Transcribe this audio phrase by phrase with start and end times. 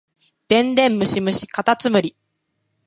[0.47, 2.15] 電電ムシムシかたつむり